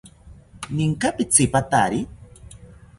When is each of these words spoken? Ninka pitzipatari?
Ninka 0.75 1.09
pitzipatari? 1.17 1.99